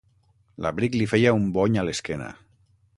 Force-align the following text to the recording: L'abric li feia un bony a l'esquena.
L'abric 0.65 0.97
li 1.01 1.07
feia 1.13 1.35
un 1.43 1.47
bony 1.59 1.81
a 1.83 1.87
l'esquena. 1.89 2.35